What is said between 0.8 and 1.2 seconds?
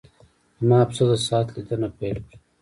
پسه د